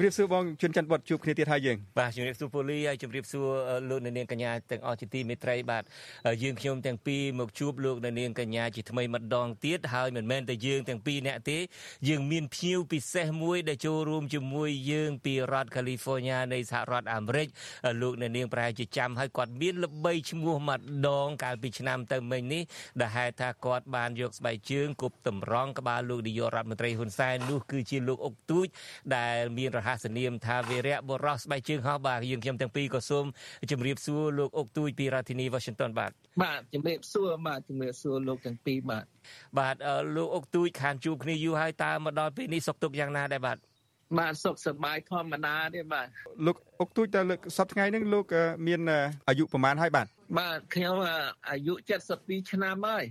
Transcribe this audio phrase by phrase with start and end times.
[0.00, 3.46] ជំរាបសួរបងជួនច័ន្ទវត្តជួបគ្នាទៀតហើយយើងបាទជំរាបសួរពូលីហើយជំរាបសួរ
[3.90, 5.82] លោកអ្នកនាងកញ្ញាទាំងអស់ជាទីមេត្រីបាទ
[6.42, 11.58] យើងខ្ញុំទាំងពីរមកជួបលោកអ្នកនាងកញ្ញាជាថ្មីម្ដងទៀតហើយមិនមែនតែយើងទាំងពីរអ្នកទេ
[12.08, 17.48] យើងមានភ្ញៀវពិសេសមួយដែលចូលរួមជាមួយយើងពីរដ្ឋ California នៃសហរដ្ឋអាមេរិក
[18.02, 22.62] លោកអ្នកនាងប្រហែលជាចាំហើយគាត់មានល្បីឈ្មោះម្ដងកាលពីឆ្នាំទៅមិញនេះ
[23.00, 28.66] ដែលហេតុថាគាត់បានយកស្បែកជើងគប់តម្រង់ក្បាលលោកនាយករដ្ឋមន្ត្រីហ៊ុនសែននោះគឺជាលោកអុកទូច
[29.16, 33.24] ដែលមានរហស្សនាមថាវីរៈបុរសស្បែកជើងហោះបាទយើងខ្ញុំទាំងពីរក៏សូម
[33.70, 36.10] ជម្រាបសួរលោកអុកទូចពីរដ្ឋធានី Washington បាទ
[36.42, 39.04] បាទជម្រាបសួរបាទជម្រាបសួរលោកទាំងពីរបាទ
[39.58, 39.76] បាទ
[40.16, 43.58] លោកអុកទូចខានជួបគ្នាយូរហើយតើមកដល់ពេលនេះសុខទុក្ខយ៉ាងណាដែរបាទ
[44.18, 46.06] បាទសុខសប្បាយធម្មតាទេបាទ
[46.46, 48.24] លោកអុកទូចតើលើកសប្តាហ៍ថ្ងៃហ្នឹងលោក
[48.66, 48.80] មាន
[49.28, 50.06] អាយុប្រហែលហើយបាទ
[50.38, 50.94] បាទខ្ញុំ
[51.48, 51.74] អាយុ
[52.12, 53.04] 72ឆ្នាំហើយ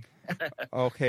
[0.78, 1.08] អូខេ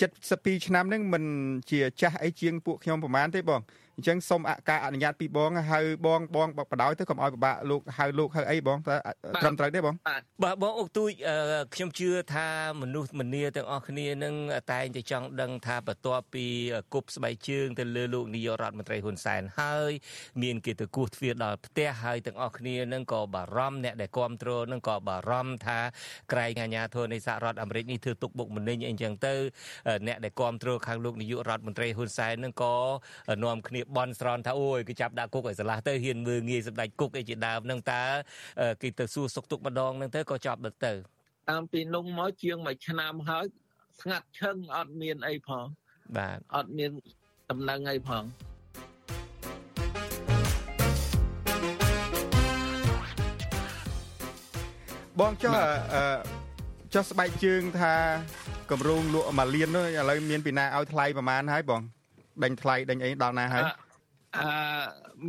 [0.00, 1.24] 72ឆ្នាំហ្នឹងមិន
[1.70, 3.60] ជាចាស់អីជាងពួកខ្ញុំប្រហែលទេបង
[3.96, 8.94] អញ្ចឹងសូមការអនុញ្ញាតពីបងហៅបងបងបដ ாய் ទៅកុំឲ្យពិបាកលោកហៅលោកហៅអីបងតើ
[9.42, 9.94] ត្រឹមត្រូវទេបង
[10.42, 11.10] បាទបងអុកទូច
[11.74, 12.48] ខ្ញុំជឿថា
[12.80, 14.34] មនុស្សមនាទាំងអស់គ្នានឹង
[14.72, 16.46] តែងតែចង់ដឹងថាបន្ទាប់ពី
[16.94, 19.92] គប់ស្បែកជើងទៅលើលោកនាយករដ្ឋមន្ត្រីហ៊ុនសែនហើយ
[20.42, 25.78] មានគេទៅគោះទ្វារដល់ផ្ទះហើយទាំងអស់គ្នានឹងក៏បារម្ភអ្នកដែលគ្រប់គ្រងនឹងក៏បារម្ភថា
[26.32, 29.34] ក្រែងអាញាធរនៃសហរដ្ឋអាមេរិកនេះធ្វើទុកបុកម្នេញអីចឹងទៅ
[30.06, 32.74] អ្នកដែលគ្រប់គ្រងខាងលោកនាយករដ្ឋមន្ត្រីហ៊ុនសែននឹងក៏
[33.44, 38.02] នាំគ្នាបន់ស្រន់ថាអូយគេចាប់ដាក់គុកឲ្យស្រឡះទៅហ៊ានមើងងាយសម្ដេចគុកអីជាដើមនឹងតើ
[38.82, 40.92] គេទៅសួរសុកទុកម្ដងនឹងទៅក៏ចាប់ទៅទៅ
[41.50, 43.44] តាមពីនោះមកជាងមួយឆ្នាំហើយ
[44.00, 45.66] ស្ងាត់ឈឹងអត់មានអីផង
[46.16, 46.90] បាទអត់មាន
[47.50, 48.24] ដំណឹងអីផង
[55.20, 55.52] បងចុះ
[55.94, 56.04] អឺ
[56.94, 57.94] ចុះស្បែកជើងថា
[58.70, 61.82] កម្រងលក់មួយលាននោះឥឡូវមានពីណាឲ្យថ្លៃប្រហែលហើយបង
[62.44, 63.64] ដេញថ្លៃដេញអីដល់ណាហើយ
[64.38, 64.48] អឺ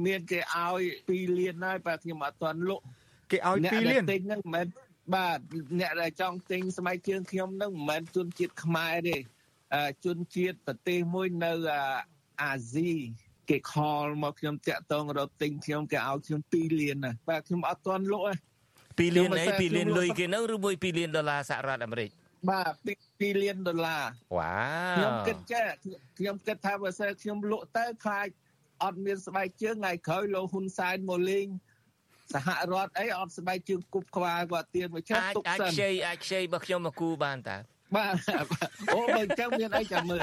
[0.06, 2.84] មានគេឲ្យ2លានហើយបាទខ្ញុំអត់ទាន់លក់
[3.32, 4.68] គេឲ្យ2លានទិញហ្នឹងមិនមែន
[5.16, 5.40] បាទ
[5.80, 9.18] អ្នកដែលចង់ទិញស្បែកជើងខ្ញុំហ្នឹងមិនមែនជនជាតិខ្មែរទេ
[10.06, 11.52] ជនជាតិប្រទេសមួយនៅ
[12.42, 12.92] អាស៊ី
[13.50, 18.26] គេខលមកខ្ញុំតាក់តងរត់ទិញខ្ញុំគេឲ្យខ្ញុំ2លានណាបាទខ្ញុំអត់ទាន់លក់
[19.00, 22.10] ទេ2លានអី2លានលុយគេនៅឬមួយ2លានដុល្លារសហរដ្ឋអាមេរិក
[22.50, 22.74] បាទ
[23.10, 24.04] 2លានដុល្លារ
[24.38, 24.56] វ៉ា
[24.94, 25.66] វខ្ញុំគិតចេះ
[26.18, 28.28] ខ្ញុំគិតថាបើសិនខ្ញុំលក់ទៅខ្លាច
[28.84, 31.48] អត់មានស្បែកជើងថ្ងៃក្រោយលោកហ៊ុនសែនមកលេង
[32.34, 37.58] សហរដ្ឋអីអត់ស្បែកជើងគប់ក្បាលគាត់ទៀនមកចាប់ទុកសិនអាចខ្ចីអាចខ្ចីរបស់ខ្ញុំមកគូបានតើ
[37.96, 38.16] បាទ
[38.94, 40.22] អូបើអញ្ចឹងមានអីចាំមើល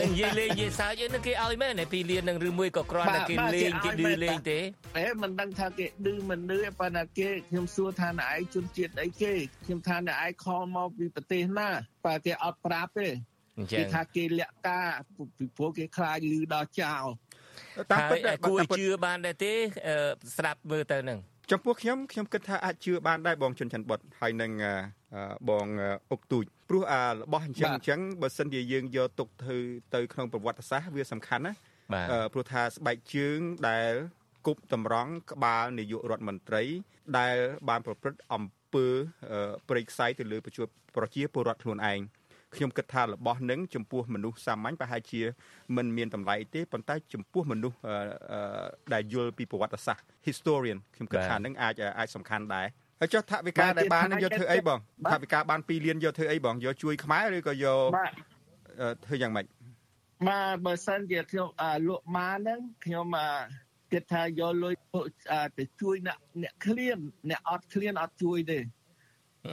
[0.00, 4.58] និយាយលេងនិយាយសើចហ្នឹងគេឲ្យមែនពីលាននឹងឬមួយក៏គ្រាន់តែគេលេងគេឌឺលេងទេ
[4.98, 9.32] អេមិនដឹងថាគេឌឺមិនឌឺប៉ុន្តែគេខ្ញុំសួរថាណែឯងជនជាតិអីគេ
[9.64, 11.68] ខ្ញុំថាណែឯងខលមកពីប្រទេសណា
[12.06, 13.08] បើគេអត់ប្រាប់ទេ
[13.72, 14.88] គេថាគេលាក់ការ
[15.36, 17.04] ពីព្រោះគេខ្លាចលឺដល់ចោល
[17.92, 19.52] តាមពិតគួរជឿបានដែរទេ
[20.36, 21.18] ស្ដាប់មើលទៅនឹង
[21.50, 24.50] ចំពោះខ្ញុំខ្ញុំគិតថាអាចជឿបានដែរបងជុនច័ន្ទបុតហើយនឹង
[25.48, 25.66] បង
[26.12, 29.56] អុកទូច ព្រោះអារបស់អញ្ចឹងអញ្ចឹងបើសិនជាយើងយកទុកទៅ
[29.94, 31.54] ទៅក្នុងប្រវត្តិសាស្ត្រវាសំខាន់ណា
[32.32, 33.38] ព្រោះថាស្បែកជើង
[33.68, 33.92] ដែល
[34.46, 36.62] គប់តម្រង់ក្បាលនាយករដ្ឋមន្ត្រី
[37.18, 37.36] ដែល
[37.68, 38.44] បានប្រព្រឹត្តអំ
[38.74, 38.86] ពើ
[39.68, 42.00] ព្រៃខ្សៃទៅលើប្រជាពលរដ្ឋខ្លួនឯង
[42.54, 45.22] ខ្ញុំគិតថារបស់នឹងចំពោះមនុស្សសាមញ្ញប្រហែលជា
[45.76, 47.78] មិនមានតម្លៃទេប៉ុន្តែចំពោះមនុស្ស
[48.94, 52.66] ដែលយល់ពីប្រវត្តិសាស្ត្រ historian ខ្ញុំគិតថានឹងអាចអាចសំខាន់ដែរ
[53.00, 54.78] ហើយចុះថវិកាដែលបានយកធ្វើអីបង
[55.12, 57.88] ថវិកាបាន2លានយកធ្វើអីបងយកជួយខ្មែរឬក៏យក
[59.04, 59.46] ធ្វើយ៉ាងម៉េច
[60.28, 61.48] បាទបើសិនជាខ្ញុំ
[61.88, 63.06] លក់ម៉ាហ្នឹងខ្ញុំ
[63.92, 64.74] គិតថាយកលុយ
[65.58, 66.98] ទៅជួយអ្នកអ្នកឃ្លាន
[67.30, 68.58] អ្នកអត់ឃ្លានអត់ជួយទេ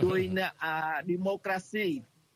[0.03, 0.75] ជួយអ្នកអា
[1.11, 1.87] democracy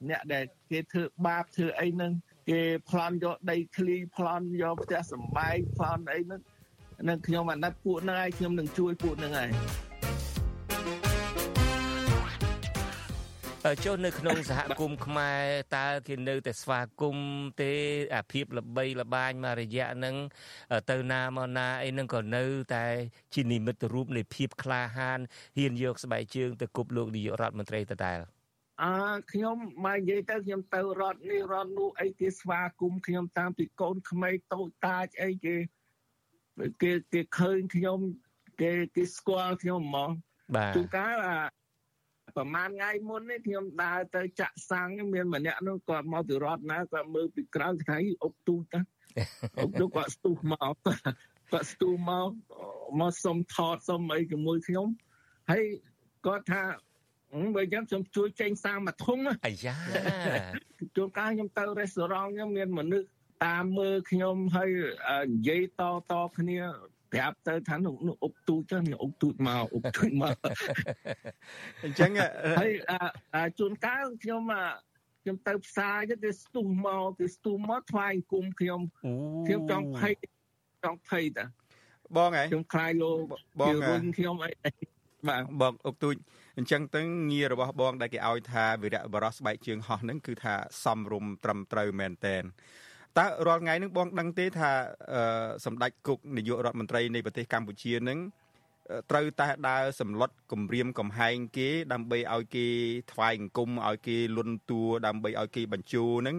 [0.10, 2.12] អ្នកដែលគេធ្វើបាបធ្វើអីហ្នឹង
[2.50, 6.42] គេប្លន់យកដីឃ្លីប្លន់យកផ្ទះសម្បែងប្លន់អីហ្នឹង
[7.10, 9.52] នឹងខ្ញុំអាណិតពួកហ្នឹងហើយខ្ញុំនឹងជួយពួកហ្នឹងហើយ
[13.62, 15.44] ចុះនៅក្នុងសហគមន៍ខ្មែរ
[15.78, 17.26] តើគេនៅតែស្វាគមន៍
[17.62, 17.74] ទេ
[18.16, 20.16] អាភិបល្បីល្បាញមករយៈហ្នឹង
[20.92, 22.44] ទៅណាមកណាអីហ្នឹងក៏នៅ
[22.76, 22.86] តែ
[23.34, 25.20] ជានិមិត្តរូបនៃភាពក្លាហាន
[25.58, 28.20] ហ៊ានយកស្បែកជើងទៅគប់លោកនាយករដ្ឋមន្ត្រីដដែល
[28.84, 28.94] អើ
[29.32, 35.56] ខ្ញុំមកនិយាយទៅខ្ញុំទៅរត់នេះរត់នោះអីគេស្វាគមន៍ខ្ញុំតាមពីកូនក្មេងតូចតាចអីគេ
[36.82, 38.00] គេគេឃើញខ្ញុំ
[38.62, 40.12] គេគេស្គាល់ខ្ញុំហ្មង
[40.56, 41.16] បាទជួនកាល
[42.36, 48.82] ប្រហែលថ្ងៃមុននេះខ្ញុំដើរទៅចាក់សាំងមានម្នាក់នោះគាត់មកពីរដ្ឋណាគាត់មើលពីក្រៅគាត់ថាអុកទូចតា
[49.62, 50.76] អុកទូចគាត់ស្ទុះមក
[51.52, 52.30] គាត់ស្ទុះមក
[53.00, 54.88] មកសុំថតសុំអីជាមួយខ្ញុំ
[55.52, 55.64] ហើយ
[56.26, 56.64] គាត់ថា
[57.56, 59.76] បើយ៉ាងខ្ញុំជួយចេញសាមួយធុងអាយ៉ា
[60.96, 63.08] ជួនកាលខ្ញុំទៅរេស្តូរ៉ង់ខ្ញុំមានមនុស្ស
[63.46, 64.70] តាមមើលខ្ញុំហើយ
[65.32, 65.82] និយាយត
[66.12, 66.60] តគ្នា
[67.14, 70.36] ប្រាប់ទៅថានោះអុកទូចទៅនេះអុកទូចមកអុកទូចមក
[71.84, 72.12] អញ្ចឹង
[72.60, 72.66] ហើ
[73.48, 74.44] យជួនកាលខ្ញុំ
[75.22, 78.82] ខ្ញុំទៅផ្សារទៅគេស្ទុះមកគេស្ទុះមកថ្វាយគុំខ្ញុំ
[79.48, 80.14] ខ្ញុំចង់ភ័យ
[80.84, 81.46] ចង់ភ័យតា
[82.18, 83.12] បងហ៎ខ្ញុំខ្លាយលោ
[83.60, 84.52] បងរុញខ្ញុំអី
[85.30, 86.16] បាទបងអុកទូច
[86.58, 92.44] អញ្ចឹងទៅងាររបស់បងដែលគេឲ្យថាវិរៈបរោះស្បែកជើងហោះហ្នឹងគឺថាសំរុំត្រឹមត្រូវមែនតែន
[93.18, 94.72] តើរាល់ថ្ងៃហ្នឹងបងដឹងទេថា
[95.66, 98.20] សម្ដេចគុកនាយករដ្ឋមន្ត្រីនៃប្រទេសកម្ពុជាហ្នឹង
[99.12, 102.68] ត្រូវតែដើរសម្លុតគម្រាមកំហែងគេ ដើម្បីឲ្យគេ
[103.12, 106.38] ថ្វាយអង្គមឲ្យគេលន់តួដើម្បីឲ្យគេបញ្ជូហ្នឹង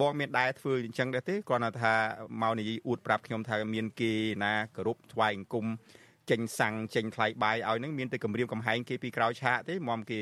[0.00, 1.94] បងមានដែរធ្វើអញ្ចឹងដែរទេគ្រាន់តែថា
[2.42, 4.12] មកនិយាយអួតប្រាប់ខ្ញុំថាមានគេ
[4.44, 5.66] ណាគោរពថ្វាយអង្គម
[6.30, 10.20] ចេញសាំងចេញថ្លៃបាយឲ្យហ្នឹងមានតែគម្រាមកំហែងគេពីក្រោយឆាកទេមកគេ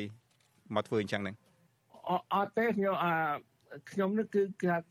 [0.74, 1.36] មកធ្វើអញ្ចឹងហ្នឹង
[2.34, 3.12] អត់ទេខ្ញុំអា
[3.90, 4.42] ខ្ញុំនេះគឺ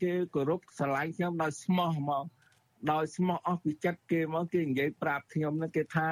[0.02, 2.26] គេគោរពស្រឡាញ់ខ្ញុំដោយស្មោះមក
[2.92, 6.06] ដោយស្មោះអស់ពីចិត្តគេមកគេនិយាយប្រាប់ខ្ញុំនេះគេថា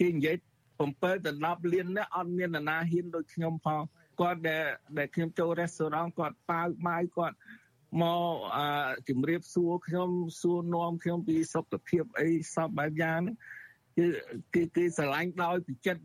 [0.00, 0.36] គេនិយាយ
[0.78, 3.82] 7ទៅ10លាននេះអត់មាននរណាហ៊ានដូចខ្ញុំផង
[4.20, 4.64] គាត់ដែល
[4.98, 7.36] ដែលខ្ញុំចូលរេស្តូរ៉ង់គាត់ប៉ាវបាយគាត់
[8.02, 8.66] មកអឺ
[9.08, 13.36] ជំរាបសួរខ្ញុំសួរនាំខ្ញុំពីសុខភាពអីសពបែបយ៉ាងហ្នឹង
[13.96, 14.06] គឺ
[14.54, 16.02] គឺគឺស្រឡាញ់ដោយពីចិត្ត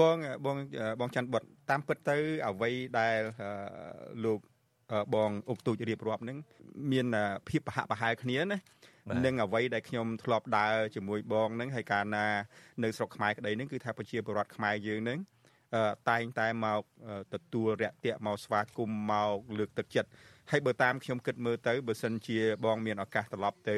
[0.00, 0.16] បង
[0.46, 0.56] បង
[1.00, 2.16] បងច័ន្ទបុតតាមពិតទៅ
[2.48, 3.20] អ្វីដែល
[4.24, 4.40] លោក
[5.14, 6.38] បងអុកទូចរៀបរាប់ហ្នឹង
[6.92, 7.06] មាន
[7.48, 8.58] ភាពប្រហាក់ប្រហែលគ្នាណា
[9.24, 12.26] នឹងអ្វីដែលខ្ញុំធ្លាប់ដើរជាមួយបងហ្នឹងហើយកាលណា
[12.82, 15.18] នៅស្រុកខ្មែរក្តីហ្នឹងគឺថាប្រជាពលរដ្ឋខ្មែរយើងហ្នឹង
[16.10, 16.82] តែងតែមក
[17.34, 20.10] ទទួលរាក់ទាក់មកស្វាគមន៍មកលើកទឹកចិត្ត
[20.50, 23.76] ហើយបើតាមខ្ញុំគិតមើលទៅបើសិនជាបងមានឱកាសត្រឡប់ទៅ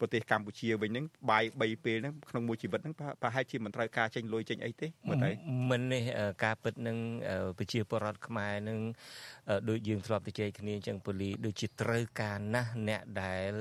[0.00, 5.30] ប្រទេសកម្ពុជាវិញហ្នឹងបាយ3ពេលហ្នឹងក្នុងមួយជីវិតហ្នឹងប្រហែលជាមិនត្រូវការចេញលុយចេញអីទេមើលទៅ
[5.70, 6.02] មិននេះ
[6.44, 6.98] ការពិតនឹង
[7.58, 8.78] ប្រជាពលរដ្ឋខ្មែរនឹង
[9.68, 13.52] ដូចយើងធ្លាប់ទៅជែកគ្នាអញ្ចឹងពូលីដូចជាត្រូវការណាស់អ្នកដែល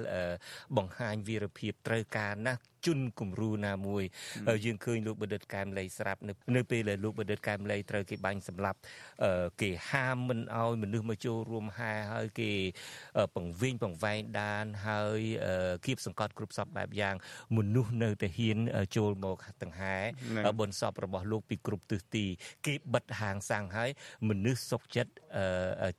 [0.77, 4.03] បង្ហាញវីរភាពត្រូវការណាស់ ជន់គំរូណាមួយ
[4.65, 8.79] យើងឃើញលោកបណ្ឌិតកែមលីស្រាប់នៅនៅពេលដែលលោកបណ្ឌិតកែមលីត្រូវគេបាញ់សម្លាប់
[9.61, 12.51] គេហាមមិនអោយមនុស្សមកចូលរួមហែហើយគេ
[13.35, 15.19] ពង្វេងពង្វែងដានហើយ
[15.85, 17.15] គៀបសង្កត់គ្រប់សពបែបយ៉ាង
[17.57, 18.57] មនុស្សនៅតែហ៊ាន
[18.95, 19.95] ចូលមកដង្ហែ
[20.59, 22.25] បុណ្យសពរបស់លោកពីគ្រប់ទិសទី
[22.65, 23.89] គេបិទហាងសាំងហើយ
[24.29, 25.11] មនុស្សសុកចិត្ត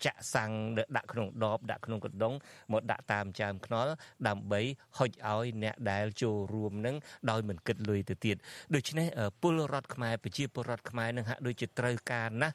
[0.05, 0.50] ចាក់សាំង
[0.96, 2.34] ដាក់ក្នុងដបដាក់ក្នុងកណ្ដុង
[2.73, 3.90] មកដាក់តាមចាមខ្នល់
[4.29, 4.61] ដើម្បី
[4.99, 6.96] ហុចឲ្យអ្នកដែលចូលរួមនឹង
[7.30, 8.36] ដោយមិនគិតលុយទៅទៀត
[8.74, 9.06] ដូច្នេះ
[9.42, 12.54] ពលរដ្ឋខ្មែរប្រជាពលរដ្ឋខ្មែរនឹងហាក់ដូចជាត្រូវការណាស់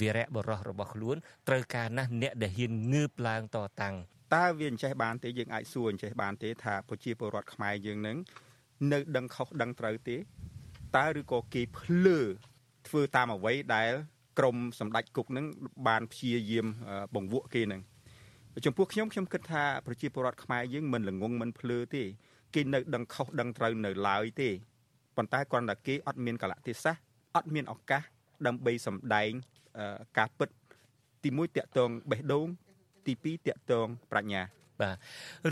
[0.00, 1.16] វីរៈបរោះរបស់ខ្លួន
[1.48, 3.94] ត្រូវការណាស់អ្នកដែលហ៊ានងើបឡើងតតាំង
[4.34, 8.16] តើវាអញ្ចេះបានទេយើងអាចសួរអញ្ចេះបានទេថាប្រជាពលរដ្ឋខ្មែរយើងនឹង
[8.92, 10.16] នៅដឹងខុសដឹងត្រូវទេ
[10.96, 12.18] តើឬក៏គេភ្លើ
[12.88, 13.92] ធ្វើតាមអ្វីដែល
[14.38, 15.46] ក្រមសម្ដេចគុកនឹង
[15.88, 16.66] បានព្យាយាម
[17.14, 17.82] បង្វក់គេនឹង
[18.64, 22.04] ចំពោះខ្ញុំខ្ញុំគិតថាប្រជាពលរដ្ឋខ្មែរយើងមិនល្ងងមិនភ្លើទេ
[22.54, 24.50] គេនៅដឹងខុសដឹងត្រូវនៅឡើយទេ
[25.16, 26.96] ប៉ុន្តែគ្រាន់តែគេអត់មានកលៈទេសៈ
[27.36, 28.02] អត់មានឱកាស
[28.46, 29.30] ដើម្បីសម្ដែង
[30.18, 30.48] ការពិត
[31.22, 32.46] ទី1តកតងបេះដូង
[33.06, 34.42] ទី2តកតងប្រាជ្ញា
[34.82, 34.96] បាទ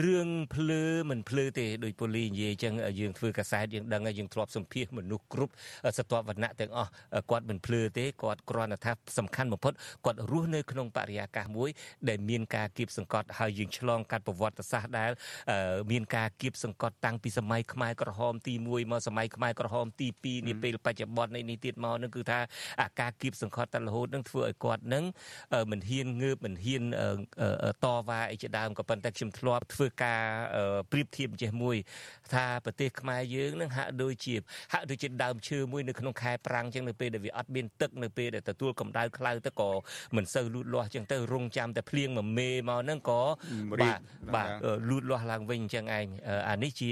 [0.05, 5.53] រឿងភ្លើមិនភ្លើទេដោយប៉ូលីសនិយាយអញ្ចឹងយើងធ្វើកាសែតយើងដឹងហើយយើងធ្លាប់សម្ភាសមនុស្សគ្រប់
[5.99, 6.91] សត្វវណ្ណៈទាំងអស់
[7.31, 9.73] គាត់មិនភ្លើទេគាត់គ្រាន់តែថាសំខាន់បំផុត
[10.05, 11.71] គាត់រស់នៅក្នុងបរិយាកាសមួយ
[12.09, 15.11] ដែលមានការគៀបសង្កត់ហើយយើងឆ្លងកាត់ប្រវត្តិសាស្ត្រដែល
[15.91, 22.39] មានការគៀបសង្កត់តាំងពីសម័យខ្មែរក្រហមទី1មកសម័យខ្មែរក្រហមទី2នាពេលបច្ចុប្បន្ននេះទៀតមកនឹងគឺថា
[22.81, 25.05] អាការគៀបសង្កត់តែរហូតនឹងធ្វើឲ្យគាត់នឹង
[25.71, 26.83] មិនហ៊ានងើបមិនហ៊ាន
[27.85, 30.23] តវ៉ាអីជាដើមក៏ប៉ុន្តែខ្ញុំធ្លាប់ធ្វើការ
[30.93, 31.77] ប្រៀបធៀបចេះមួយ
[32.35, 34.35] ថាប្រទេសខ្មែរយើងនឹងហាក់ដូចជា
[34.73, 39.71] ហាក់ដូចជាដើមឈើមួយនៅក្នុងខែប្រាំងចឹងនៅពេលដែលវាអត់មានទឹកនៅពេលដែលទទួលកម្ដៅក្តៅទៅក៏
[40.17, 43.23] មិនសូវលូតលាស់ចឹងទៅរងចាំតែភ្លៀងមួយមេមកហ្នឹងក៏
[43.83, 44.01] បាទ
[44.35, 44.49] បាទ
[44.89, 46.07] លូតលាស់ឡើងវិញចឹងឯង
[46.49, 46.91] អានេះជា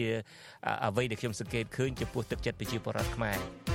[0.85, 3.70] អ្វីដែលខ្ញុំសង្កេតឃើញចំពោះទឹកចិត្តប្រជាពលរដ្ឋខ្មែរ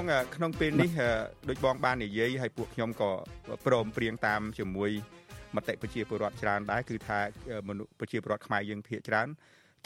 [0.00, 0.90] ងក្នុងពេលនេះ
[1.48, 3.10] ដូចបងបាននិយាយឲ្យពួកខ្ញុំក៏
[3.66, 4.90] ព្រមព្រៀងតាមជាមួយ
[5.56, 7.18] មតិប្រជាពលរដ្ឋច្រើនដែរគឺថា
[7.68, 9.28] មនុស្សប្រជាពលរដ្ឋខ្មែរយើងភាគច្រើន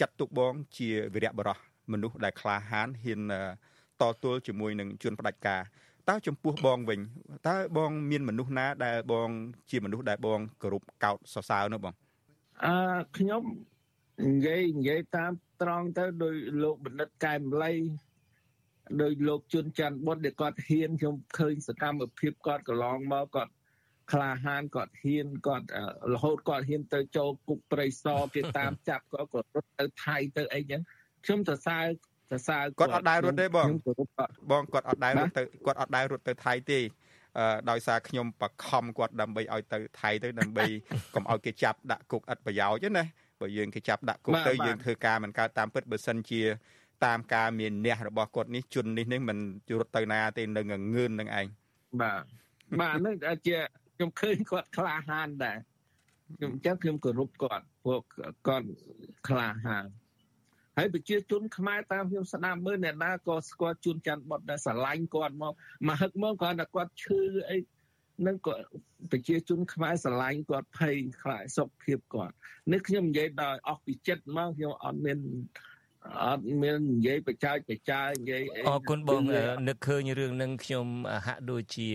[0.01, 1.59] ចាត់ទុកបងជាវីរៈបរោះ
[1.93, 3.21] មនុស្សដែលក្លាហានហ៊ាន
[4.01, 5.63] តទល់ជាមួយនឹងជនផ្ដាច់ការ
[6.09, 7.01] តើចំពោះបងវិញ
[7.49, 9.29] តើបងមានមនុស្សណាដែលបង
[9.71, 11.95] ជាមនុស្សដែលបងគោរពកោតសរសើរនោះបង
[12.65, 12.75] អឺ
[13.17, 13.43] ខ្ញុំ
[14.27, 17.73] និយាយនិយាយតាមត្រង់ទៅដោយលោកបណ្ឌិតកែមលី
[19.03, 23.53] ដោយលោកជួនច័ន្ទបុតដែលគាត់ហ៊ានខ្ញុំឃើញសកម្មភាពគាត់កន្លងមកគាត់
[24.13, 25.67] ក្លាហានគាត់ហ៊ានគាត់
[26.15, 30.81] រហូតគាត់ហ៊ានទៅចូលគុកព្រៃសរគេតាមចាប់គាត់ក៏រត់ទៅថៃទៅអីចឹង
[31.25, 31.85] ខ្ញុំសរសើរ
[32.31, 33.69] សរសើរគាត់អត់ដែររត់ទេបង
[34.51, 36.81] បងគាត់អត់ដែររត់ទៅគាត់អត់ដែររត់ទៅថៃទេ
[37.71, 40.65] ដោយសារខ្ញុំបខំគាត់ដើម្បីឲ្យទៅថៃទៅដើម្បី
[41.15, 43.05] កុំឲ្យគេចាប់ដាក់គុកឥតប្រយោជន៍ណា
[43.41, 46.43] បើយើងគេចាប់ដាក់គុកទៅយើងធ្វើការមិនកើតតាមពិតបើសិនជា
[47.05, 49.39] តាមការមានអ្នករបស់គាត់នេះជន់នេះនេះមិន
[49.81, 51.47] រត់ទៅណាទេនៅងងឿននឹងឯង
[52.01, 52.23] បាទ
[52.81, 53.17] បាទនឹង
[53.47, 53.57] ជា
[53.97, 55.59] ខ្ញុំឃើញគាត់ក្លាហានដែរ
[56.37, 58.03] ខ្ញុំអញ្ចឹងខ្ញុំគោរពគាត់ពួក
[58.47, 58.67] គាត់
[59.29, 59.87] ក្លាហាន
[60.77, 65.53] ហើយប្រជាជនខ្មែរតាមខ្ញុំស្ដាប់មើលអ្នកណាក៏ស្គាល់ជួនច័ន្ទបុតដែរស្រឡាញ់គាត់មក
[65.89, 67.57] មកហឹកមកគាត់ថាគាត់ឈឺអី
[68.27, 68.55] នឹងក៏
[69.13, 72.35] ប្រជាជនខ្មែរស្រឡាញ់គាត់ភ័យខ្លាចសុខភាពគាត់
[72.73, 75.19] នេះខ្ញុំនិយាយដោយអស់ពីចិត្តមកខ្ញុំអត់មាន
[76.25, 79.21] អត់មាននិយាយបច្ចាយបច្ចាយនិយាយអរគុណបង
[79.69, 80.87] នឹកឃើញរឿងនឹងខ្ញុំ
[81.27, 81.91] ហាក់ដូចជា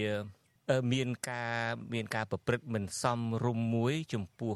[0.94, 1.54] មានការ
[1.94, 4.54] មានការប្រព្រឹត្តមិនសមរម្យមួយ ចំពោះ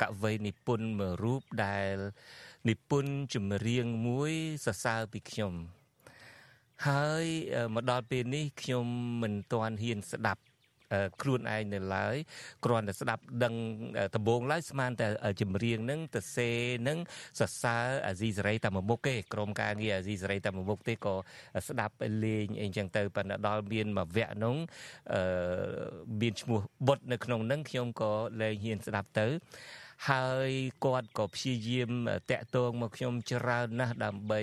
[0.00, 1.96] កវីនិពន្ធមួយរូបដែល
[2.68, 4.32] និពន្ធចម្រៀងមួយ
[4.64, 5.52] សរសើរពីខ្ញុំ
[6.86, 7.24] ហើយ
[7.74, 8.86] មកដល់ពេលនេះខ្ញុំ
[9.22, 10.42] មិនទាន់ហ៊ានស្ដាប់
[11.22, 12.16] ខ្លួនឯងនៅឡើយ
[12.64, 13.54] គ្រាន់តែស្ដាប់ដឹង
[14.14, 15.06] ដំបងឡើយស្មានតែ
[15.40, 16.50] ចម្រៀងហ្នឹងទៅសេ
[16.82, 16.98] ហ្នឹង
[17.40, 21.14] សរសើរអាស៊ីសេរីតែមួយមុខទេក្រុមការងារអាស៊ីសេរីតែមួយមុខទេក៏
[21.68, 21.94] ស្ដាប់
[22.24, 24.56] លេងអីចឹងទៅប៉ុន្តែដល់មានមួយវគ្គហ្នឹង
[25.12, 25.22] អឺ
[26.20, 29.26] មានឈ្មោះបុតនៅក្នុងហ្នឹងខ្ញុំក៏លែងហ៊ានស្ដាប់ទៅ
[30.08, 30.50] ហើយ
[30.84, 31.90] គាត់ក៏ព្យាយាម
[32.30, 34.40] តាក់ទងមកខ្ញុំច្រើនណាស់ដើម្បី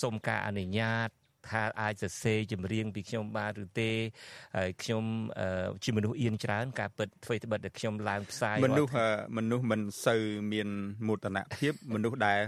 [0.00, 1.10] សុំការអនុញ្ញាត
[1.50, 3.90] ថាអាចសរសេរចម្រៀងពីខ្ញុំបានឬទេ
[4.56, 5.04] ហើយខ្ញុំ
[5.84, 8.92] ជាមនុស្សអៀនច្រើន ការពិតធ្វើត្បិតតែខ្ញុំឡើងផ្សាយមនុស្ស
[9.38, 10.22] មនុស្សមិនសូវ
[10.52, 10.68] មាន
[11.06, 12.40] មោទនភាពមនុស្សដែល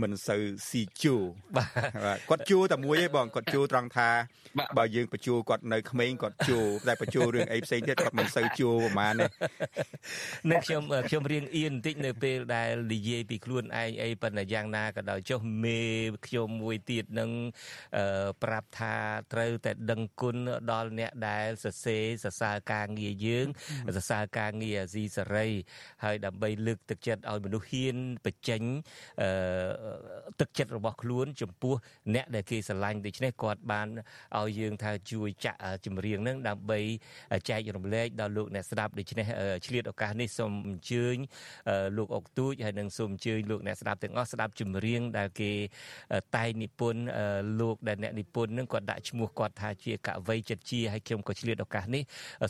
[0.00, 1.16] មិនសូវស៊ីជួ
[1.56, 4.10] បាទគាត់ជួតែមួយទេបងគាត់ជួត្រង់ថា
[4.78, 6.58] បើយើងបញ្ជួគាត់នៅក្មេងគាត់ជួ
[6.88, 9.26] តែបញ្ជួរឿងអីផ្សេងទៀតគាត់មិនសូវជួប្រហែលទេ
[10.50, 15.80] នៅខ្ញុំខ្ញុំរៀងអៀនបន្តិចនៅពេលដែលនិយាយពីខ្លួនឯងអីប៉ុន្តែយ៉ាងណាក៏ដោយចុះមេ
[16.26, 17.30] ខ្ញុំមួយទៀតនឹង
[18.42, 18.94] ប្រាប់ថា
[19.32, 20.36] ត្រូវតែដឹងគុណ
[20.72, 23.46] ដល់អ្នកដែលសរសេរសរសើរការងារយើង
[23.96, 25.48] សរសើរការងារអាស៊ីសេរី
[26.04, 28.62] ហើយដើម្បីលើកទឹកចិត្តឲ្យមនុស្សហ៊ានបញ្ចេញ
[29.22, 29.30] អឺ
[30.40, 31.74] ទឹកចិត្តរបស់ខ្លួនចំពោះ
[32.14, 33.88] អ្នកដែលគេស្រឡាញ់ដូច្នេះគាត់បាន
[34.38, 36.80] ឲ្យយើងថាជួយចាក់ចម្រៀងហ្នឹងដើម្បី
[37.48, 39.26] ចែករំលែកដល់លោកអ្នកស្ដាប់ដូច្នេះ
[39.66, 41.16] ឆ្លៀតឱកាសនេះសូមអញ្ជើញ
[41.96, 45.52] លោកអុកទូចហើយនឹងសូមអញ្ជើញលោកអ្នកស្ដាប់ទាំងអស់ស្ដាប់ចម្រៀងដែលគេ
[46.36, 47.02] តែងនិពន្ធ
[47.60, 52.02] លោកដែលអ្នកនិពន្ធហ្នឹងគាត់ដាក់ឈ្មោះគាត់ថាជាកវីចិត្តជាហើយខ្ញុំក៏ឆ្លៀតឱកាសនេះ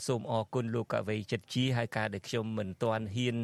[0.07, 3.35] សូមអរគុណលោកកវីចិត្តជាហើយការដែលខ្ញុំមិនទាន់ហ៊ាន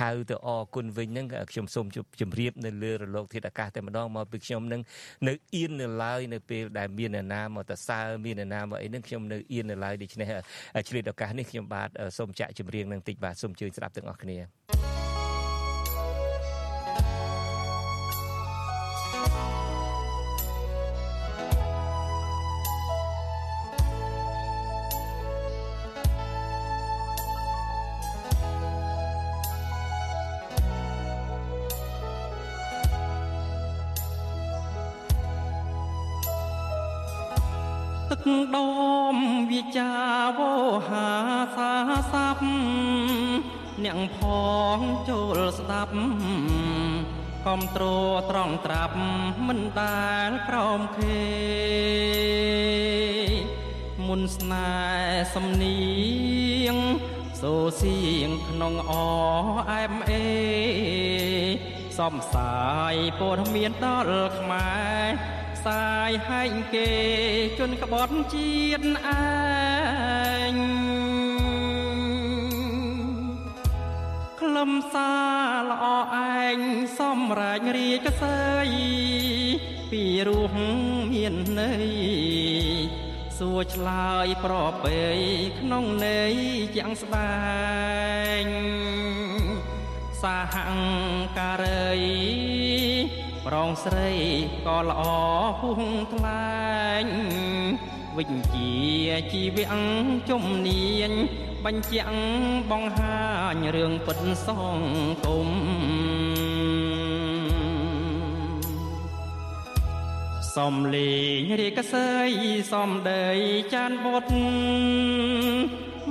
[0.00, 1.86] ហៅទៅអរគុណវិញហ្នឹងខ្ញុំសូម
[2.20, 4.80] ជម្រាបនៅលើរលកធាតុអាកាសតែម្ដងមកពីខ្ញុំនឹង
[5.28, 10.28] នៅអៀននៅឡើយនៅពេលដែលមានអ្នកណាមកតសើមានអ្នកណាមកអីនឹងខ្ញុំនៅអៀននៅឡើយដូច្នេះ
[10.88, 11.88] ឆ្លៀតឱកាសនេះខ្ញុំបាទ
[12.18, 15.03] សូមចាក់ចម្រៀងនឹងតិចបាទសូមជួយស្ដាប់ទាំងអស់គ្នា
[39.76, 39.94] ចា
[40.38, 40.52] វោ
[40.88, 41.08] ហា
[41.56, 41.72] សា
[42.12, 42.44] ស័ព្ទ
[43.84, 44.18] អ្នកផ
[44.78, 45.94] ងចូលស្ដាប់
[47.46, 47.84] គំត្រ
[48.30, 48.96] ត្រង់ត្រាប់
[49.46, 51.24] មិនដែលក្រោមខេ
[54.06, 55.78] មុនស្នេហ៍សំនៀ
[56.74, 56.76] ង
[57.40, 58.92] សូសៀងក្នុងអ
[59.70, 60.26] អែមអេ
[61.98, 62.54] សំសា
[62.92, 64.70] យព័ត៌មានដល់ខ្មែ
[65.02, 66.90] រ សាយហែងគេ
[67.58, 69.22] ជន់ក្បត់ជាតិឯ
[70.52, 70.54] ង
[74.40, 75.14] ខ្លឹមសា
[75.52, 75.86] រល្អ
[76.42, 76.58] ឯង
[76.98, 78.68] សំរាជរាជកសើយ
[79.90, 80.54] ពីរូប
[81.12, 81.92] មានន័យ
[83.38, 84.54] សួរឆ្លើយប្រ
[84.84, 85.02] ពេ
[85.58, 86.34] ក្នុងន័យ
[86.76, 87.34] ជាងស្បែ
[88.44, 88.46] ង
[90.22, 90.54] សហ
[91.38, 92.73] ការី
[93.46, 94.10] ប្រងស្រី
[94.66, 95.02] ក៏ល្អ
[95.60, 95.82] ហួង
[96.12, 96.62] ថ្លែ
[97.02, 97.04] ង
[98.16, 98.72] វិជ្ជា
[99.32, 99.66] ជីវៈ
[100.28, 101.10] ជំនាញ
[101.64, 102.14] បញ្ជាក់
[102.70, 103.22] បង្ហា
[103.54, 105.48] ញរឿងពិតសង្គម
[110.56, 111.14] សំលេ
[111.46, 112.08] ងរាកសី
[112.72, 113.26] សំដី
[113.74, 114.24] ចានបុត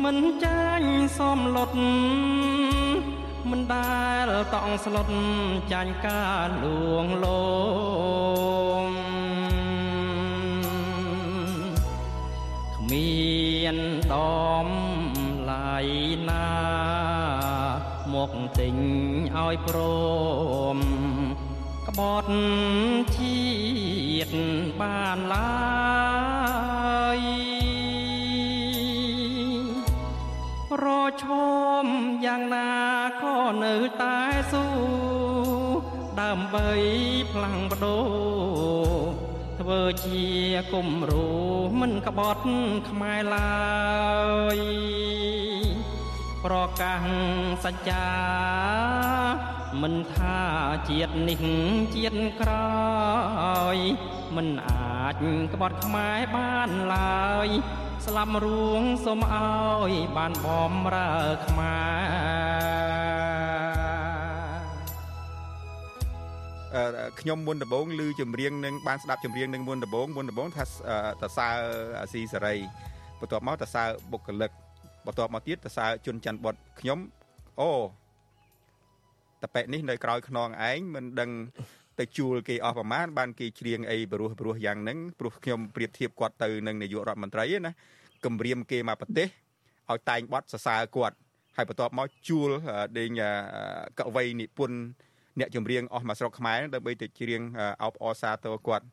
[0.03, 1.71] មិនចាញ់សំលុត
[3.51, 5.07] មិនដែលតង់ស្លុត
[5.71, 7.45] ចាញ់ការលួងលោ
[8.89, 8.91] ម
[12.75, 13.77] គ្មាន
[14.13, 14.67] ដំ
[15.51, 15.77] ឡៃ
[16.29, 16.49] ណា
[18.13, 18.75] មកទិញ
[19.35, 19.77] ឲ្យព្រ
[20.75, 20.77] ម
[21.87, 22.33] ក្បត់
[23.17, 23.41] ជា
[24.27, 24.35] តិ
[24.79, 26.32] បានឡើ
[30.87, 30.89] រ
[31.23, 31.25] ឈ
[31.83, 31.85] ម
[32.25, 32.71] យ៉ាងណា
[33.21, 34.17] ក៏នៅតែ
[34.51, 34.65] ស៊ូ
[36.21, 36.69] ដើម្បី
[37.33, 39.23] ផ្លាំងបដូរ
[39.59, 40.23] ធ្វើជា
[40.73, 41.31] គំរូ
[41.81, 42.43] មិនក្បត់
[42.89, 43.63] ខ្មែរឡើ
[44.57, 44.59] យ
[46.45, 47.05] ប្រកាស
[47.65, 48.09] សច្ចា
[49.81, 50.39] មិនថា
[50.89, 51.43] ជាតិនេះ
[51.95, 53.77] ជាតិក្រោយ
[54.35, 55.23] មិនអាច
[55.53, 57.49] ក្បត់ខ្មែរបានឡើយ
[58.05, 61.11] ស្លាប់រួងសូមឲ្យបានបំរើ
[61.45, 61.77] ខ្មែ
[66.91, 70.63] រខ្ញុំមុនដំបងឮចម្រៀងនឹងបានស្ដាប់ចម្រៀងនឹងមុនដំបងមុនដំបងថា
[71.21, 71.47] តសើ
[72.01, 72.55] អាស៊ីសេរី
[73.19, 74.51] បន្ទាប់មកតសើបុគ្គលិក
[75.05, 76.99] បន្ទាប់មកទៀតតសើជុនច័ន្ទបុតខ្ញុំ
[77.59, 77.69] អូ
[79.41, 81.29] តប៉ែនេះនៅក្រោយខ្នងឯងមិនដឹង
[81.99, 87.71] ទៅជួលគេអស់ប្រមាណបានគេច្រៀងអីបរោះបរោះយ៉ាងហ្នឹងព្រោះខ្ញុំប្រៀបធៀបគាត់ទៅនឹងនាយករដ្ឋមន្ត្រីណា
[88.25, 89.27] គម្រាមគេមកប្រទេស
[89.91, 91.15] ឲ្យតែងបត់សរសើរគាត់
[91.57, 92.49] ហើយបន្ទាប់មកជួល
[92.97, 93.09] ដេញ
[93.99, 94.77] កវីនិពន្ធ
[95.39, 97.41] អ្នកចម្រៀងអស់មកស្រុកខ្មែរដើម្បីទៅច្រៀង
[97.83, 98.85] អោបអសាទរគាត់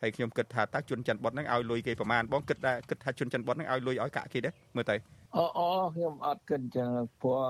[0.00, 4.96] ហើយខ្ញុំគិតថាតើជនច័ន្ទបុតហ្នឹងឲ្យលុយគេប្រមាណបងគិតថាគិតថាជនច័ន្ទបុតហ្នឹងឲ្យលុយឲ្យកាក់គេដែរមើលទៅ
[5.36, 6.88] អូអូខ្ញុំអត់គិតអញ្ចឹង
[7.22, 7.42] ព្រោះ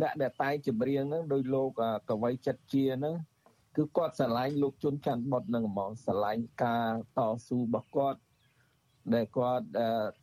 [0.00, 1.70] អ្នកដែលតែងចម្រៀងហ្នឹងដោយលោក
[2.10, 3.14] កវីចិត្តជាហ្នឹង
[3.76, 8.20] គឺគាត់ស្រឡាញ់លោកជុនច័ន្ទបុតហ្នឹងហ្មងស្រឡាញ់ការតស៊ូរបស់គាត់
[9.14, 9.66] ដែលគាត់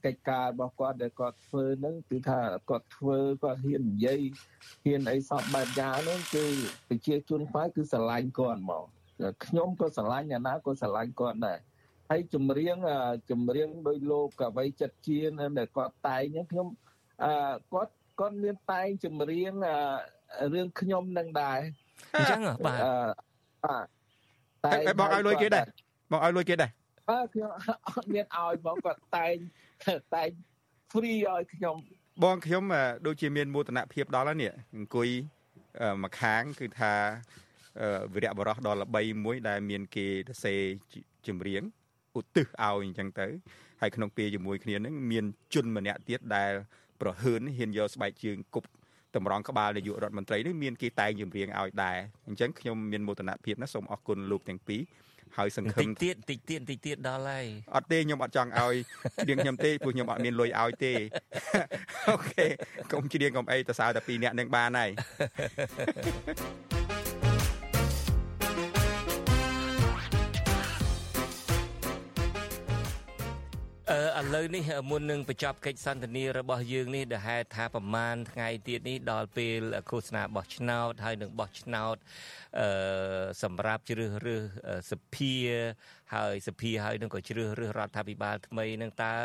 [0.06, 4.22] កិច្ចការរបស់គាត់ដែលគាត់ធ្វើហ្នឹងគឺថាគាត់ធ្វើគាត់ហ៊ាននិយាយ
[4.86, 6.46] ហ៊ានអីសពបែបយ៉ាងហ្នឹងគឺ
[6.90, 8.84] ប្រជាជនខ្មែរគឺស្រឡាញ់គាត់ហ្មង
[9.46, 11.60] ខ្ញុំក៏ស្រឡាញ់អ្នកណាក៏ស្រឡាញ់គាត់ដែរ
[12.10, 12.78] ហើយចម្រៀង
[13.32, 15.20] ចម្រៀងដោយលោកកវីចិត្តជា
[15.60, 16.68] ដែលគាត់តែងខ្ញុំ
[17.24, 17.34] អឺ
[17.74, 19.52] គាត់គាត់មានតែងចម្រៀង
[20.54, 21.60] រឿងខ្ញុំនឹងដែរ
[22.16, 22.80] អញ្ចឹងបាទ
[23.66, 23.86] បាទ
[24.88, 25.66] តែបងឲ្យលុយគេដែរ
[26.12, 26.70] បងឲ្យលុយគេដែរ
[27.10, 27.50] បាទខ្ញុំ
[27.88, 29.36] អត់មានឲ្យបងគាត់តែង
[30.16, 30.30] តែង
[30.92, 31.76] free ឲ្យខ្ញុំ
[32.24, 32.64] បងខ្ញុំ
[33.08, 35.10] ដូចជាមានមោទនភាពដល់ហើយនេះអង្គុយ
[36.04, 36.94] មួយខាងគឺថា
[38.14, 40.54] វីរៈបរោះដ៏ល្បីមួយដែលមានគេទៅសេ
[41.28, 41.64] ចម្រៀង
[42.20, 43.28] ឧទ្ទិសឲ្យអញ្ចឹងទៅ
[43.82, 46.52] ហើយក្នុងពេលជាមួយគ្នានឹងមានជនម្នាក់ទៀតដែល
[47.02, 48.70] ប្រហើនហ៊ានយកស្បែកជើងគប់
[49.16, 51.98] តម្រង់ក្បាលនាយករដ្ឋមន្ត្រីនេះមានគេតែងចម្រៀងឲ្យដែរ
[52.28, 54.82] អញ្ចឹងខ្ញុំមានមោទនភាពណាសូមអរគុណលោកទាំងពីរ
[55.38, 57.46] ហើយសង្ឃឹមតិចទៀតតិចទៀតតិចទៀតដល់ហើយ
[57.76, 58.76] អត់ទេខ្ញុំអត់ចង់ឲ្យ
[59.26, 60.94] ច្រៀងខ្ញុំទេព្រោះខ្ញុំអត់មានលុយឲ្យទេ
[62.10, 62.46] អូខេ
[62.92, 64.90] កុំច្រៀងកុំអីទៅសើតែពីរនាក់នឹងបានហើយ
[74.20, 81.96] ឥឡូវនេះមុននឹងបញ្ចប់កិច្ចសន្ទនារបស់យើងនេះដែលហេតុថាប្រមាណថ្ងៃទៀតនេះដល់ពេលឃោសនាបោះឆ្នោតហើយនឹងបោះឆ្នោត
[82.60, 84.42] អឺសម្រាប់ជ្រើសរើស
[84.92, 85.34] សភា
[86.16, 89.16] ហើយសភាហើយនឹងក៏ជ្រើសរើសរដ្ឋាភិបាលថ្មីនឹងតើ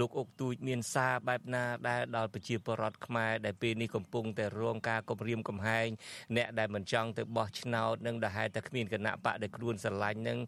[0.00, 5.88] លោកអុកទូចមានសារបែបណាដែរដល់ប្រជាពលរដ្ឋខ្មែរដែលពេលនេះកំពុងតែរងការគំរាមកំហែង
[6.36, 10.38] អ្នកដែលមិនចង់ទៅបោះឆ្នោតនឹងដែលហេតុតែគ្មានគណៈបកដែលខ្លួនស្រឡាញ់នឹង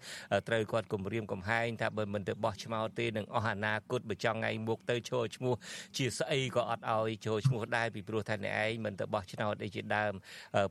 [0.49, 5.55] ត្រូវគាត់គំរាមកំហែងថាបើមិនទៅបោះឆ្នោតទេនឹងអស់អនាគតបើចង់ថ្ងៃមុខទៅចូលឈ្មោះ
[5.97, 10.13] ជាស្អីក៏អត់ឲ្យចូលឈ្មោះដែរពីព្រោះថាអ្នកឯងមិនទៅបោះឆ្នោតអីជាដើម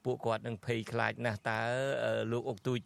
[0.05, 1.61] ពួកគាត់នឹងភ័យខ្លាចណាស់តើ
[2.31, 2.79] លោកអុកទូច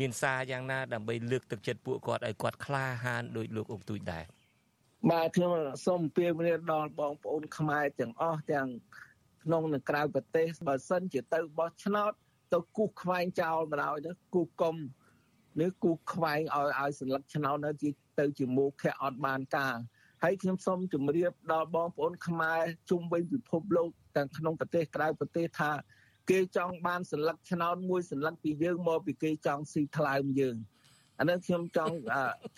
[0.00, 4.24] មានសារយ៉ាងណាដើម្បីលើកទឹកទឹកចិត្តពួកគាត់ឲ្យគាត់ក្លាហានដោយលោកអង្គទូចដែរ
[5.10, 5.50] បាទខ្ញុំ
[5.86, 8.68] សូមពៀវនាដល់បងប្អូនខ្មែរទាំងអស់ទាំង
[9.42, 12.12] ក្នុងនិងក្រៅប្រទេសបើសិនជាទៅបោះឆ្នោត
[12.52, 14.76] ទៅគូសខ្វែងចោលបណ្ដោយទៅគូសកុំ
[15.66, 19.76] ឬគូសខ្វែងឲ្យឲ្យសន្លឹកឆ្នោតនៅទីទៅជាមោខៈអត់បានការ
[20.22, 25.70] ហើយខ្ញុំសូមជម្រាបដល់បងប្អូនខ្មែរជុំវិញពិភពលោកទាំងក្នុងប្រទេសក្រៅប្រទេសថា
[26.30, 30.56] គេចង់បានសន្លឹកឆ្នោតមួយសន្លឹកពីយើងមកពីគេចង់ស៊ីថ្លើមយើង
[31.18, 31.94] អានេះខ្ញុំចង់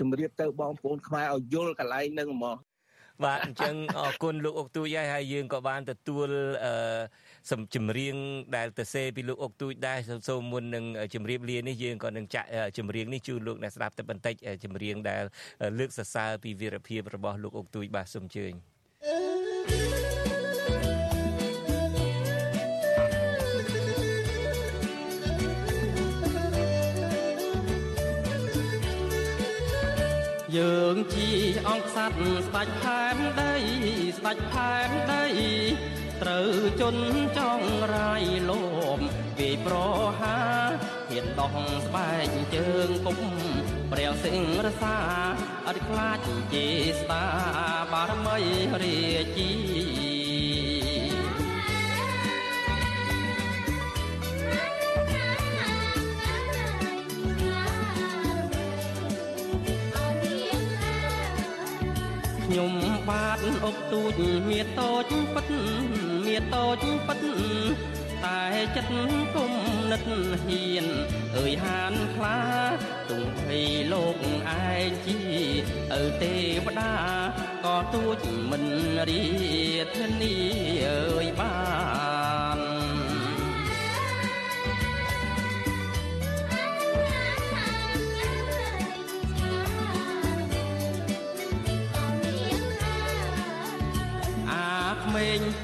[0.01, 2.57] ជម្រាបទៅបងប្អូនខ្មែរឲ្យយល់កន្លែងហ្នឹងហ្មង
[3.25, 6.29] បាទអញ្ចឹងអរគុណលោកអុកទូចហើយហើយយើងក៏បានទទួល
[6.64, 7.01] អឺ
[7.51, 8.16] សំចម្រៀង
[8.57, 15.23] ដែលទៅសេពីលោកអុកទូចដែរសូមមុននឹងជំរាបលានេះយើងក៏នឹងចាក់ចម្រៀងនេះជូនលោកអ្នកស្ដាប់តែបន្តិចចម្រៀងដែល
[15.79, 18.53] លើកសរសើរពីវីរភាពរបស់លោកអុកទូចបាទសូមអញ្ជើញ
[30.57, 31.29] យើងជី
[31.69, 33.55] អង្គសัตว์ស្ដាច់ផែនដី
[34.19, 35.25] ស្ដាច់ផែនដី
[36.23, 37.05] ត្រូវជន់
[37.39, 38.65] ចង់រាយលោ
[38.99, 39.01] ម
[39.39, 39.75] វាយប្រ
[40.21, 40.39] ហា
[41.11, 41.55] ហ៊ានដោះ
[41.87, 43.19] ស្បែកជើងគុំ
[43.91, 44.97] ព្រះសិង្ហរសា
[45.67, 46.19] អត់ខ្លាច
[46.53, 46.67] ជា
[47.01, 47.25] ស្ដា
[47.93, 48.39] បារមី
[48.83, 49.01] រា
[49.37, 50.10] ជី
[62.51, 62.75] ខ្ញុំ
[63.09, 65.47] បាទអុកទូចមានតូចពិត
[66.27, 67.19] មានតូចពិត
[68.25, 68.43] តែ
[68.77, 68.95] ចិត្ត
[69.35, 69.53] គុំ
[69.91, 70.03] និត
[70.45, 70.87] ហ៊ាន
[71.37, 72.41] អើយហានខ្លា
[73.09, 74.27] ទុំភ័យលោកឯ
[74.89, 75.19] ងជី
[76.01, 76.35] ឪទេ
[76.65, 76.95] វតា
[77.65, 78.65] ក៏ទូចមិន
[79.09, 79.25] រៀ
[79.95, 80.35] ធានី
[80.89, 81.55] អើយបា
[81.99, 82.00] ន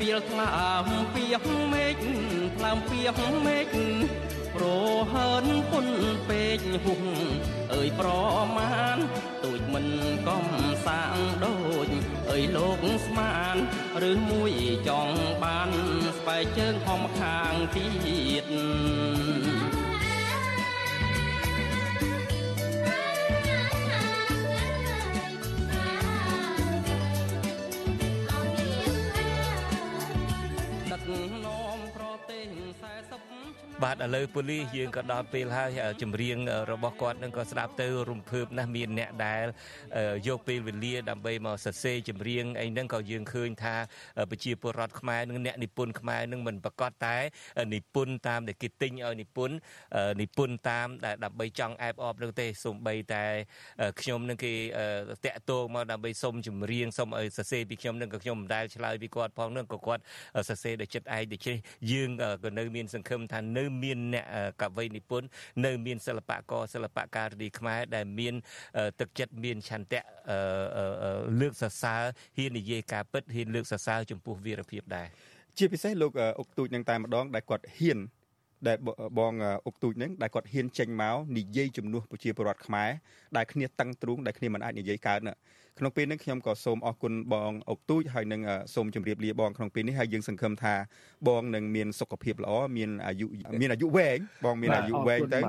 [0.06, 1.96] ពីលថ្លើមពីកមេឃ
[2.56, 3.66] ថ្លើមពីកមេឃ
[4.54, 4.64] ប្រ
[5.12, 5.86] ហើនពុន
[6.28, 7.00] ពេកហុក
[7.72, 8.08] អើយប្រ
[8.56, 8.98] មាន
[9.44, 9.86] ទូចមិន
[10.26, 10.46] កំ
[10.86, 11.88] សាងដូច
[12.30, 13.56] អើយលោកស្មាន
[14.10, 14.52] ឬមួយ
[14.88, 15.70] ចង់បាន
[16.18, 17.90] ស្បែកជើងហំខាងទៀ
[18.44, 18.46] ត
[33.84, 35.70] បាទឥឡូវប៉ូលីសយើងក៏ដល់ពេលហើយ
[36.02, 36.38] ចម្រៀង
[36.72, 39.44] របស់គាត់នឹងក៏ស្ដាប់ទៅរំភើបណាស់មានអ្នកដែល
[40.28, 43.76] យកពេលវេលាដើម្បីមកសរសេរចម្រៀងអីហ្នឹងក៏យើងឃើញថា
[44.30, 47.16] ប្រជាពលរដ្ឋខ្មែរនិងអ្នកនិពន្ធខ្មែរនឹងមិនប្រកាសតែ
[47.74, 49.56] និពន្ធតាមដែលគេទិញឲ្យនិពន្ធ
[50.20, 53.24] និពន្ធតាមដែលដើម្បីចង់អែបអបនោះទេសូម្បីតែ
[54.00, 54.52] ខ្ញុំនឹងគេ
[55.24, 60.02] តាក់ទងមកដើម្បីសុំចម្រៀងសុំឲ្យសរសេរពីខ្ញុំនឹងក៏ខ្ញុំមិនដែលឆ្លើយពីគាត់ផងនឹងក៏គាត់
[60.48, 61.56] សរសេរដោយចិត្តឯងដូច្នេះ
[61.92, 62.10] យើង
[62.44, 64.26] ក៏នៅមានសង្ឃឹមថានៅមានអ្នក
[64.60, 65.26] កវីនិពន្ធ
[65.64, 68.34] នៅមានសិល្បករសិល្បការីខ្មែរដែលមាន
[69.00, 70.00] ទឹកចិត្តមានឆន្ទៈ
[71.40, 72.02] លើកសរសើរ
[72.36, 75.08] ហ៊ាននិយាយការពិតហ៊ានលើកសរសើរចំពោះវីរភាពដែរ
[75.58, 77.98] ជាពិសេសលោកអុកទូចនឹងតែម្ដងដែលគាត់ហ៊ាន
[78.68, 78.76] ដែល
[79.18, 79.32] បង
[79.66, 82.90] អុកទូចនឹងដែលគាត់ហ៊ានចេញមកនិយាយជំនួសប្រជាពលរដ្ឋខ្មែរ
[83.36, 85.34] ដែលគ្នាតឹងទ្រូងដែលគ្នាមិនអាចនិយាយកើតណា
[85.78, 88.40] ក្នុងពេលនេះខ្ញុំក៏សូមអរគុណបងអុកទូចហើយនឹង
[88.74, 90.74] សូមជម្រាបលាបងក្នុងពេលនេះហើយយើងសង្ឃឹមថា
[91.28, 93.26] បងនឹងមានសុខភាពល្អមានអាយុ
[93.60, 95.40] មានអាយុវែងបងមានអាយុវែងទៅ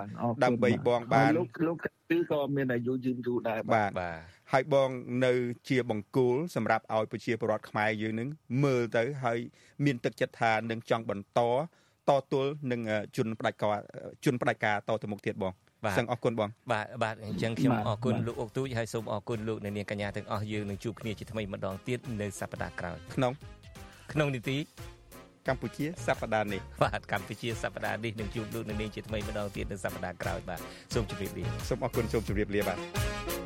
[0.43, 1.77] ដើម្បីបងបានលោកលោក
[2.11, 4.19] គឺក៏មានអាយុយឺនយូរដែរបាទបាទ
[4.53, 4.89] ហើយបង
[5.25, 5.33] នៅ
[5.69, 8.29] ជាបង្គោលសម្រាប់ឲ្យប្រជាពលរដ្ឋខ្មែរយើងនឹង
[8.63, 9.39] មើលទៅហើយ
[9.85, 11.39] មានទឹកចិត្តថានឹងចង់បន្ត
[12.09, 12.81] តទល់នឹង
[13.17, 13.79] ជនផ្ដាច់ការ
[14.25, 15.53] ជនផ្ដាច់ការតទៅមុខទៀតបង
[15.97, 23.31] សឹងអរគុណបងបាទបាទអញ្ចឹងខ្ញុំអរគុណលោកអុកទូចហើយសូមអរគុណលោកអ្នកនាងកញ្ញាទាំងអស់យើងនឹងជួបគ្នាជាថ្មីម្ដងទៀតនៅសប្ដាហ៍ក្រោយក្នុង
[24.13, 24.57] ក្នុងនីតិ
[25.47, 30.59] កម្ពុជាសប្ដាហ៍នេះបាទកម្ពុជាសប្ដាហ៍នេះនឹងជួបលោកអ្នកនាងជាថ្មីម្ដងទៀតនៅសប្ដាហ៍ក្រោយបាទ
[30.93, 33.36] សូមជម្រាបលាសូមអរគុណសូមជម្រាបលាបាទ